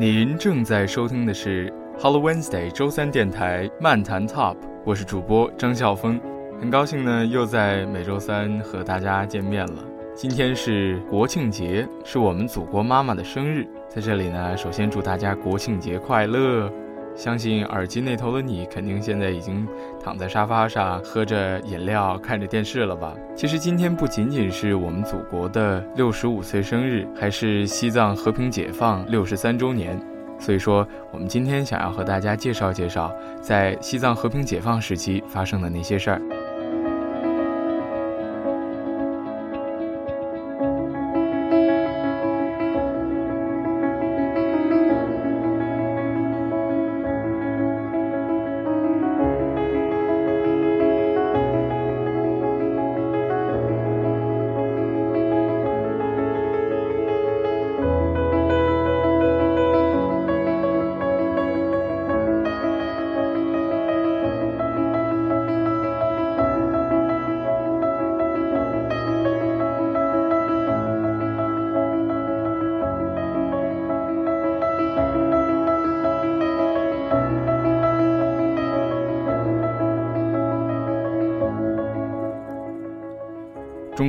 [0.00, 6.18] 您正在收听的是 Hello Wednesday 周三电台漫谈 Top，我是主播张笑峰，
[6.58, 9.84] 很高兴呢又在每周三和大家见面了。
[10.14, 16.72] 今天是国庆节，是我们祖国妈妈的生日，在这里呢，首先祝大家国庆节快乐。
[17.20, 19.68] 相信耳机那头的你，肯定现在已经
[20.02, 23.12] 躺在沙发上，喝着饮料，看着电视了吧？
[23.36, 30.00] 其实今天不仅仅是我们祖国的六十五岁生日，还是西藏和平解放六十三周年。
[30.38, 36.22] 所以说，我们今天想要和大家介绍介绍，在西藏和平解放时期发生的那些事儿。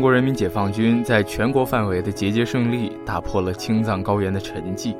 [0.01, 4.95] 中国人民解放军在全国范围的节节胜利，打破了青藏高原的沉寂。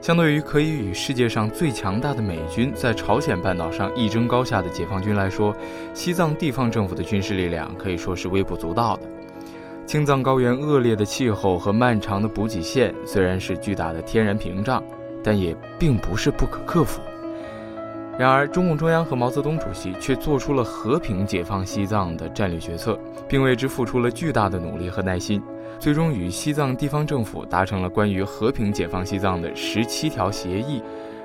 [0.00, 5.54] 相对于可以与世界上最强大的美军在朝鲜半岛上一争高下的解放军来说，
[5.92, 9.02] 西藏地方政府的军事力量可以说是微不足道的。
[9.84, 14.82] 青藏高原恶劣的气候和漫长的补给线虽然是巨大的天然屏障，
[15.22, 17.02] 但也并不是不可克服。
[18.18, 25.42] 然而，中共中央和毛泽东主席却做出了和平解放西藏的战略决策，并为之付出了巨大的努力和耐心，
[25.78, 30.82] 最终与西藏地方政府达成了关于和平解放西藏的十七条协议。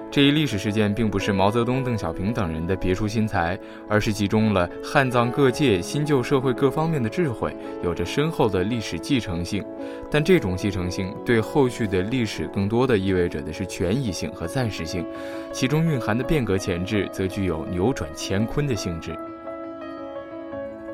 [0.09, 9.63] 这一历史事件并不是毛泽东、邓小平等人的别出心裁，而是集中了汉藏各界新旧社会各方面的智慧，有着深厚的历史继承性。
[10.09, 15.06] 但这种继承性对后续的历史更多的意味着的是权益性和暂时性，
[15.51, 19.13] 其中蕴含的变革潜质则具有扭转乾坤的性质。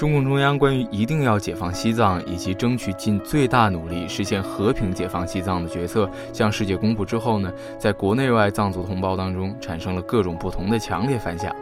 [0.04, 7.50] 中共中央关于一定要解放西藏以及争取尽最大努力实现和平解放西藏的决策向世界公布之后呢，
[7.80, 11.56] 在国内外藏族同胞当中产生了各种不同的强烈反响。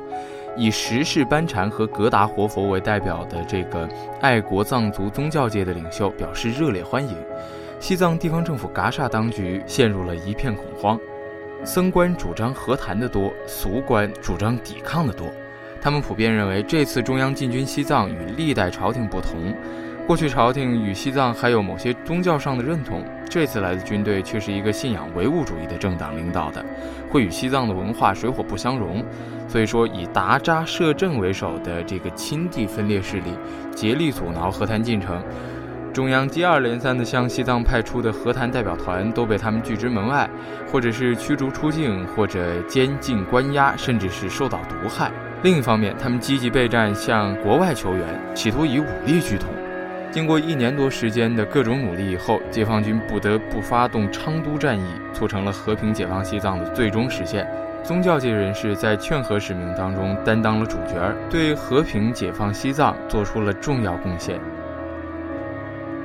[0.58, 3.88] 以十世班禅和格达活佛为代表的这个
[4.22, 7.16] 爱国藏族宗教界的领袖表示热烈欢迎。
[7.80, 11.00] 西藏地方政府嘎沙当局陷入了一片恐慌，
[11.64, 15.28] 僧官主张和谈的多，俗官主张抵抗的多。
[15.82, 19.54] 他们普遍认为，这次中央进军西藏与历代朝廷不同。
[20.06, 26.64] 过去朝廷与西藏还有某些宗教上的认同，这次来的军队却是一个信仰唯物主义的政党领导的，
[27.10, 29.04] 会与西藏的文化水火不相容。
[29.48, 33.34] 所以说，以达扎摄政为首的这个亲帝分裂势力
[33.74, 35.24] 竭力阻挠和谈进程。
[35.94, 40.30] 中央接二连三地向西藏派出的和谈代表团都被他们拒之门外，
[40.72, 45.12] 或者是驱逐出境，或者监禁关押，甚至是受到毒害。
[45.44, 49.50] 另一方面，他们积极备战，向国外求援，企图以武力拒统。
[50.12, 57.48] 经过一年多时间的各种努力以后，解放军不得不发动昌都战役，促成了和平解放西藏的最终实现。
[57.84, 64.40] 宗教界人士在劝和使命当中担当了主角，对和平解放西藏做出了重要贡献。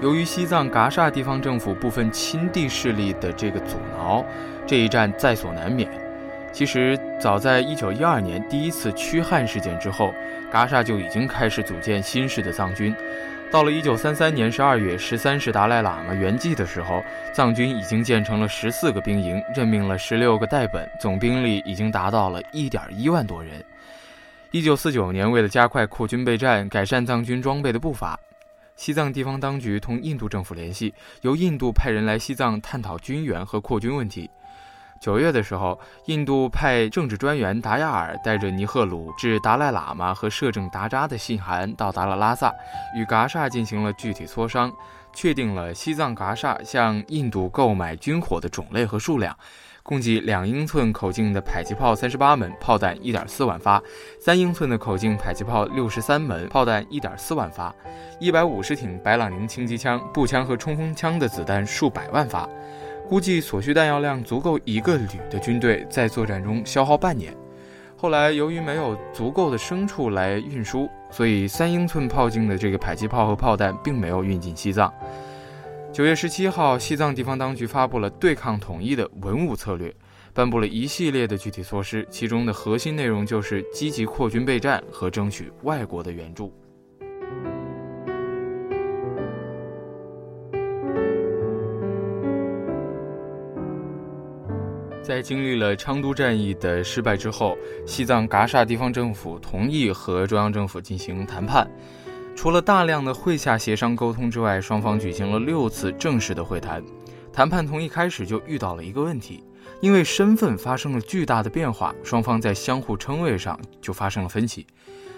[0.01, 4.25] 由于西藏噶厦地方政府部分亲帝势力的这个阻挠，
[4.67, 6.06] 这一战在所难免。
[6.57, 10.15] 其实，早在1912年第一次驱汉事件之后，
[10.51, 12.97] 噶厦就已经开始组建新式的藏军。
[13.51, 17.05] 到了1933年12月，十三世达赖喇嘛圆寂的时候，
[17.35, 23.63] 藏军已经建成了十四个兵营，任命了十六个代本，总兵力已经达到了一点一万多人。
[24.53, 28.19] 1949年，为了加快扩军备战，改善藏军装备的步伐，
[28.77, 34.31] 西藏地方当局同印度政府联系，由印度派人来西藏探讨军援和扩军问题。
[35.01, 42.53] 九月的时候，印度派政治专员达亚尔带着尼赫鲁致达赖喇嘛和摄政达扎的信函到达了拉萨，
[42.97, 44.73] 与噶厦进行了具体磋商，
[45.13, 49.37] 确定了西藏噶厦向印度购买军火的种类和数量，
[49.83, 53.81] 共计两英寸口径的迫击炮三十八门，炮弹一点四万发；
[54.21, 57.73] 三英寸的口径迫击炮六十三门，炮弹一点四万发；
[58.19, 62.49] 一百五十挺白朗宁轻机枪、步枪和冲锋枪的子弹数百万发。
[63.09, 67.33] 估计所需弹药量足够一个旅的军队在作战中消耗半年。
[67.97, 74.93] 后来由于没有足够的牲畜来运输，所以三英寸炮径的这个迫击炮和炮弹并没有运进西藏。
[75.93, 79.95] 九月十七号，西藏地方当局发布了对抗统一的文武策略，
[80.35, 86.53] 颁布了一系列的具体措施，其中的核心内容就是积极扩军备战和争取外国的援助。
[95.07, 97.57] 在经历了昌都战役的失败之后，
[97.87, 101.71] 西藏噶厦地方政府同意和中央政府进行谈判。
[102.35, 106.83] 除了大量的会下协商沟通之外，双方举行了六次正式的会谈。
[107.33, 109.45] 谈判从一开始就遇到了一个问题，
[109.81, 114.67] 因为身份发生了巨大的变化，双方在相互称谓上就发生了分歧。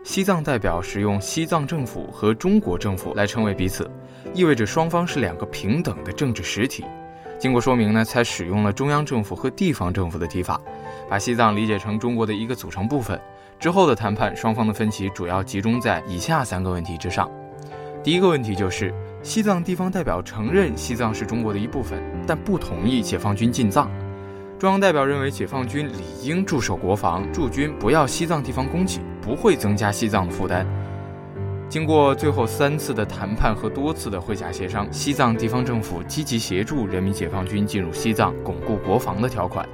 [0.04, 3.90] 西藏代表使用“西藏政府”和“中国政府”来称谓彼此，
[4.34, 6.84] 意味着双方是两个平等的政治实体。
[7.38, 10.60] 经过说明呢，才使用了中央政府和地方政府的提法，
[11.08, 13.18] 把西藏理解成中国的一个组成部分。
[13.60, 17.30] 之后的谈判，双方的分歧主要集中在以下三个问题之上。
[18.02, 18.92] 第一个问题就是，
[19.22, 23.88] 西藏地方代表承认西藏是中国的一部分，但不同意解放军进藏。
[24.58, 30.66] 中央代表认为，解放军理应驻守国防，驻军不要西藏地方供给，不会增加西藏的负担。
[31.68, 39.68] 经过最后三次的谈判和多次的会下协商，西藏地方政府积极协助人民解放军进入西藏，巩固国防的条款。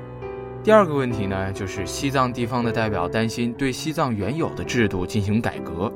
[0.64, 5.92] 第二个问题呢，就是西藏地方的代表担心对西藏原有的制度进行改革。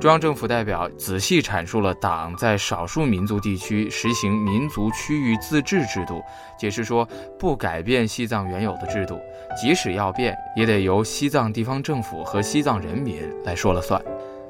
[0.00, 6.20] 中央政府代表仔细阐述了党在少数民族地区实行民族区域自治制度，
[6.58, 7.08] 解释说
[7.38, 9.20] 不改变西藏原有的制度，
[9.60, 14.00] 即使要变，也得由西藏地方政府和西藏人民来说了算。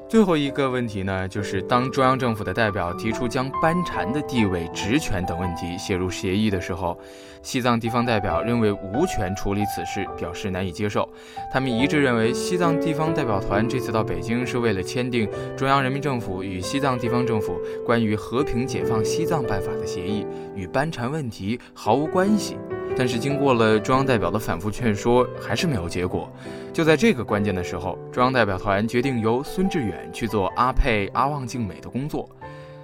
[0.09, 6.99] 最后一个问题呢，就是当中央政府的代表提出将班禅的地位、职权等问题写入协议的时候，
[7.43, 11.07] 西藏地方代表认为无权处理此事，表示难以接受。
[11.53, 20.25] 他们一致认为，西藏地方代表团这次到北京是为了签订中央人民政府与西藏地方政府关于和平解放西藏办法的协议，
[20.55, 22.57] 与班禅问题毫无关系。
[22.97, 26.31] 但是经过了中央代表的反复劝说，还是没有结果。
[26.73, 32.29] 就在这个关键的时候，中央代表团决定由孙志远去做阿佩阿旺静美的工作。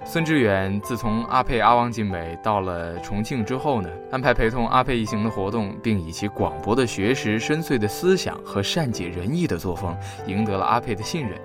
[0.04, 9.96] 孙志远自从阿佩阿旺静美到了重庆之后呢，安排陪同阿佩一行的活动，并以其广博的学识、深邃的思想和善解人意的作风，
[10.28, 11.36] 赢得了阿佩的信任，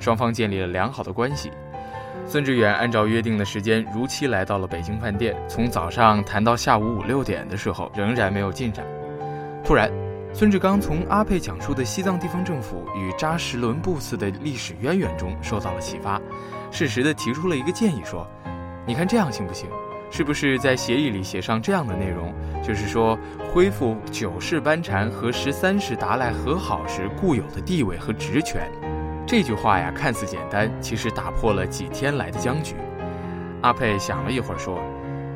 [0.00, 1.52] 双方建立了良好的关系。
[2.26, 8.84] 孙志远按照约定的时间如期来到了北京饭店，从早上谈到下午五六点的时候，仍然没有进展。
[9.64, 9.90] 突然，
[10.34, 16.20] 孙志刚从阿佩讲述的西藏地方政府与扎什伦布寺的历史渊源中受到了启发，
[16.70, 18.26] 适时地提出了一个建议，说
[18.86, 19.66] ：“你看这样行不行？
[20.10, 22.32] 是不是在协议里写上这样的内容，
[22.62, 23.18] 就是说
[23.52, 28.70] 恢复九世班禅和十三世达赖和好时固有的地位和职权？”
[29.28, 32.74] 这句话呀，看似简单，其实打破了几天来的僵局。
[33.60, 34.80] 阿佩想了一会儿说：“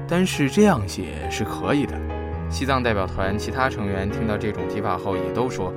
[0.09, 1.95] 但是这样写是可以的。”
[2.49, 5.71] 西藏代表团其他成员听到这种提法后，也都说：“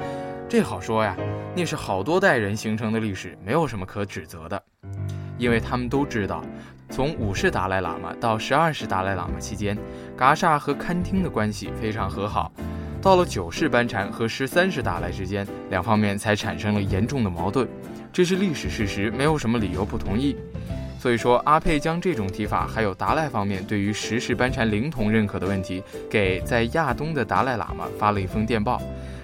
[0.47, 1.13] 这好说呀，
[1.53, 4.63] 那是好多代人形成的历史，没有什么可指责的。”
[5.37, 6.41] 因为他们都知道，
[6.89, 9.77] 从五世达赖喇嘛到十二世达赖喇嘛期间，
[10.15, 12.49] 噶厦和堪听的关系非常和好。
[13.01, 17.67] 到了九世班禅和十三世达赖之间，两方面才产生了严重的矛盾。
[18.15, 20.37] 这是历史事实，没有什么理由不同意。
[20.97, 28.81] 所以说，阿佩将这种提法，还有达赖方面对于十世班禅灵童认可的问题，给在亚东的达赖喇嘛发了一封电报。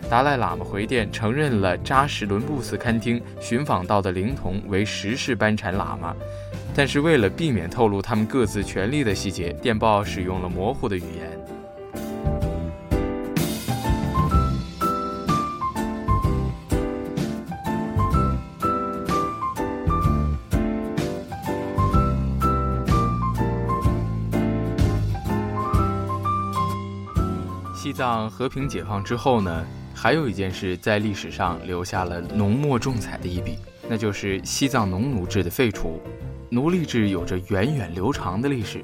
[0.09, 6.13] 达赖喇嘛回电承认了扎什伦布寺堪听寻访到的灵童为十世班禅喇嘛，
[6.75, 11.60] 但是为了避免透露他们各自权力的细节，电报使用了模糊的语言。
[27.91, 33.57] 西藏和平解放之后呢，还有一件事在历史上留下了浓墨重彩的一笔，
[33.89, 36.01] 那就是西藏农奴制的废除。
[36.49, 38.81] 奴隶制有着源远流长的历史，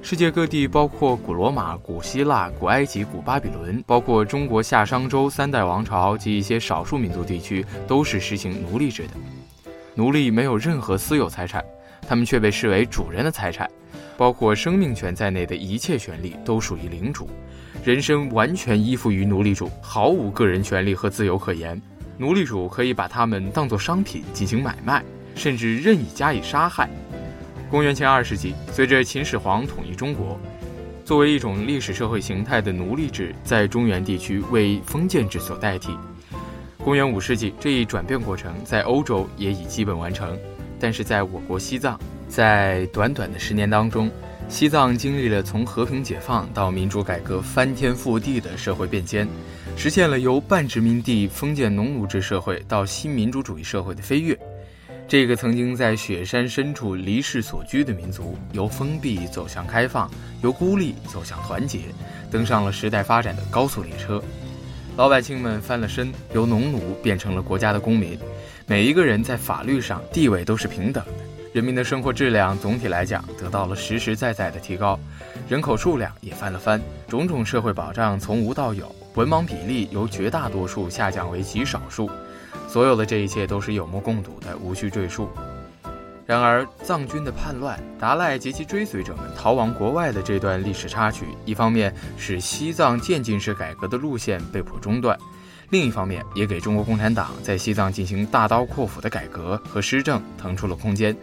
[0.00, 9.10] 世界各地，包括古罗马、古希腊、古埃及、古巴比伦，包括中国夏商周三代王朝及一些少数民族地区，都是实行奴隶制的。
[9.94, 11.62] 奴隶没有任何私有财产，
[12.08, 13.70] 他们却被视为主人的财产，
[14.16, 17.28] 包括生命权在内的一切权利都属于领主。
[17.84, 21.80] 人身完全依附于奴隶主，毫无个人权利和自由可言。
[22.16, 26.88] 奴隶主可以把他们当作商品进行买卖，甚至任意加以杀害。
[27.70, 30.40] 公元前二世纪，随着秦始皇统一中国，
[31.04, 35.94] 作为一种历史社会形态的奴隶制在中原地区为封建制所代替。
[36.82, 40.38] 公元五世纪，这一转变过程在欧洲也已基本完成，
[40.80, 44.10] 但是在我国西藏，在短短的十年当中。
[44.50, 49.28] 西藏经历了从和平解放到民主改革翻天覆地的社会变迁，
[49.76, 54.38] 实现了由半殖民地封建农奴制社会到新民主主义社会的飞跃。
[55.06, 60.10] 这个曾经在雪山深处离世所居的民族，由封闭走向开放，
[60.42, 61.80] 由孤立走向团结，
[62.30, 64.22] 登上了时代发展的高速列车。
[64.98, 68.18] 老百姓们翻了身，由农奴变成了国家的公民，
[68.66, 71.24] 每一个人在法律上地位都是平等的。
[71.52, 74.98] 人民的生活质量总体来讲得到了实实在在的提高，
[75.48, 82.10] 人口数量也翻了番，种种社会保障从无到有，文盲比例由绝大多数下降为极少数。
[82.66, 85.28] 所有的这一切都是有目共睹的，无需赘述。
[86.28, 95.18] 然而，藏军的叛乱、达赖及其追随者们逃亡国外的这段历史插曲，一方面使西藏渐进式改革的路线被迫中断，
[95.70, 101.16] 另一方面也给中国共产党在西藏进行大刀阔斧的改革和施政腾出了空间，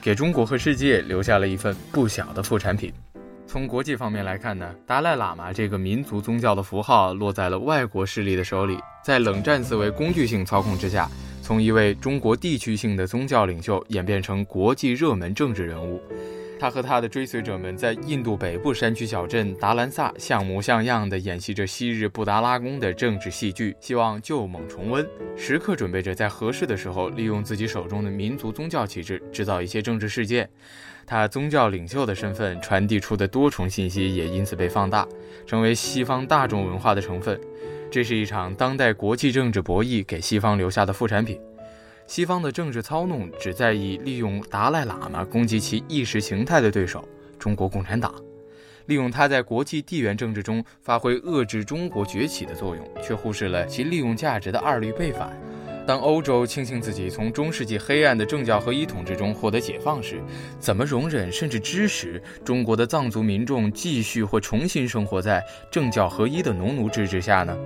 [0.00, 2.90] 给中国和世界留下了一份不小的副产品。
[3.46, 11.10] 从国际方面来看呢，达赖喇嘛这个民族宗教的符号落在了外国势力的手里，在冷战思维工具性操控之下，
[11.46, 16.02] 从一位中国地区性的宗教领袖演变成国际热门政治人物。
[16.58, 30.50] 他和他的追随者们在印度北部山区小镇达兰萨像模像样地演习着昔日布达拉宫的政治戏剧，希望旧梦重温，时刻准备着在合适的时候利用自己手中的民族宗教旗帜制造一些政治事件。
[31.06, 35.06] 他宗教领袖的身份传递出的多重信息也因此被放大，
[35.46, 37.40] 成为西方大众文化的成分。
[37.90, 41.40] 这是一场当代国际政治博弈给西方留下的副产品。
[42.06, 48.14] 西方的政治操弄只在意利用达赖喇嘛攻击其意识形态的对手中国共产党，
[48.86, 55.36] 利用他在国际地缘政治中发挥遏制中国崛起的作用，却忽视了其利用价值的二律背反。
[55.86, 60.20] 当欧洲庆幸自己从中世纪黑暗的政教合一统治中获得解放时，
[60.58, 65.40] 怎么容忍甚至支持中国的藏族民众继续或重新生活在
[65.70, 67.56] 政教合一的农奴制之下呢？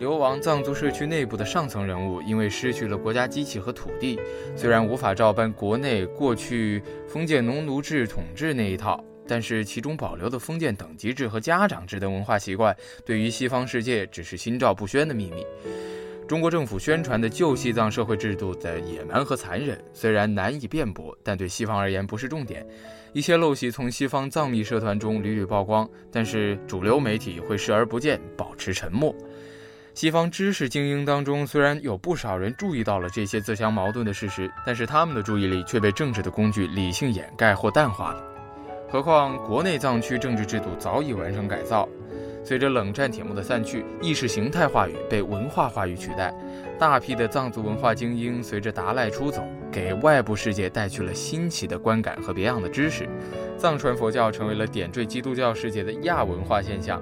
[0.00, 4.18] 流亡藏族社区内部的上层人物，因为失去了国家机器和土地，
[4.56, 12.76] 虽然无法照搬国内过去封建农奴制统治那一套，但是其中保留的封建等级制和家长制的文化习惯，
[13.06, 15.46] 对于西方世界只是心照不宣的秘密。
[16.32, 22.66] 中国政府宣传的旧西藏社会制度的野蛮和残忍，虽然难以辩驳，但对西方而言不是重点。
[23.12, 29.14] 一些陋习从西方藏密社团中屡屡曝光，但是主流媒体会视而不见，保持沉默。
[29.92, 38.24] 西方知识精英当中，虽然有不少人注意到了这些自相矛盾的事实，但是他们的注意力却被政治的工具理性掩盖或淡化了。
[38.88, 41.86] 何况国内藏区政治制度早已完成改造。
[42.44, 46.34] 随着冷战铁幕的散去，意识形态话语被文化话语取代，
[46.78, 53.08] 大批的藏族文化精英随着达赖出走，给外部世界带去了新奇的观感和别样的知识。
[53.56, 57.00] 藏传佛教成为了点缀基督教世界的亚文化现象。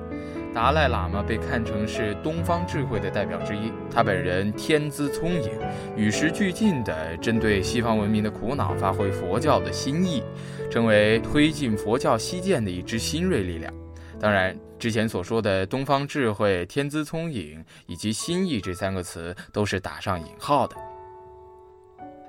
[0.53, 5.51] 达赖喇嘛被看成是东方智慧的代表之一，他本人天资聪颖，
[5.97, 10.23] 与时俱进地针对西方文明的苦恼发挥佛教的新意，
[10.69, 13.73] 成为推进佛教西渐的一支新锐力量。
[14.21, 20.77] 当然，之前所说的东方智慧、天资聪颖以及心意这三个词都是打上引号的。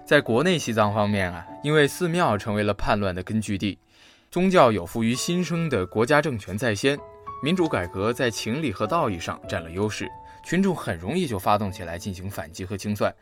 [0.06, 3.78] 在国内西藏方面啊，因为寺庙成为了叛乱的根据地，
[4.30, 6.98] 宗教有负于新生的国家政权在先，
[7.44, 10.10] 民主改革在情理和道义上占了优势，
[10.46, 13.14] 群众很容易就发动起来进行反击和清算，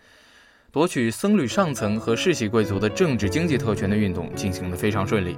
[0.72, 5.38] 夺取僧侣上层和世袭贵族的政治经济特权的运动进行得非常顺利。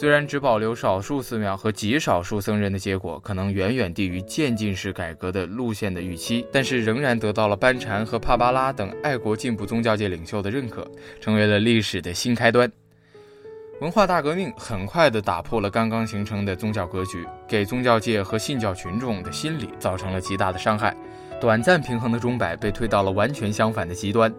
[0.00, 10.90] 虽然只保留少数寺庙和极少数僧人的结果，可能远远低于渐进式改革的路线的预期，但是仍然得到了班禅和帕巴拉等爱国进步宗教界领袖的认可，
[11.20, 12.72] 成为了历史的新开端。
[13.82, 20.96] 文化大革命很快地打破了刚刚形成的宗教格局，给宗教界和信教群众的心理造成了极大的伤害，
[21.38, 24.32] 短暂平衡的钟摆被推到了完全相反的极端。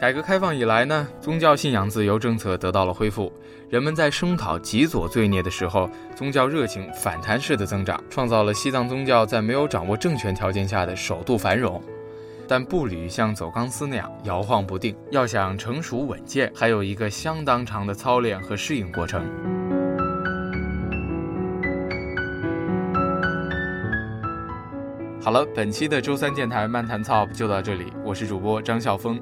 [0.00, 3.30] 改革开放以来呢，宗教信仰自由政策得到了恢复，
[3.68, 11.82] 人们在声讨极左罪孽的时候，宗教热情反弹式的增长，创造了西藏宗教在没有掌握政权条件下的首度繁荣。
[12.48, 19.22] 但步履像走钢丝那样摇晃不定，要想成熟稳健，还有一个相当长的操练和适应过程。
[25.22, 29.20] 好了，本期的周三电台漫谈 Top 就到这里，我是主播张笑峰。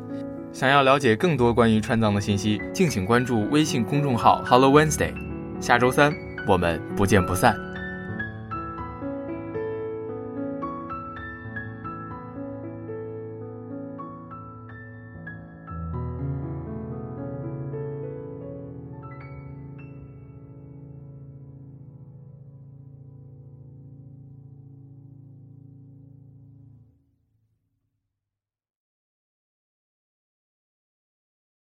[0.52, 5.12] 想要了解更多关于川藏的信息，敬请关注微信公众号 Hello Wednesday。
[5.60, 6.12] 下周三
[6.46, 7.67] 我们不见不散。